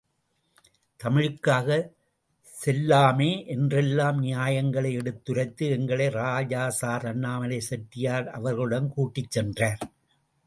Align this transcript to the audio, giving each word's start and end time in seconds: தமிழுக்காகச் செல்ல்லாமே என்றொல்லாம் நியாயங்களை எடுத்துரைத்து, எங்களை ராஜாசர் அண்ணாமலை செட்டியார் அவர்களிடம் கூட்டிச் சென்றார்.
தமிழுக்காகச் 0.99 1.89
செல்ல்லாமே 2.53 3.47
என்றொல்லாம் 3.47 4.19
நியாயங்களை 4.19 4.93
எடுத்துரைத்து, 4.93 5.65
எங்களை 5.69 6.07
ராஜாசர் 6.07 7.05
அண்ணாமலை 7.07 7.59
செட்டியார் 7.59 8.27
அவர்களிடம் 8.29 8.89
கூட்டிச் 8.93 9.31
சென்றார். 9.31 9.83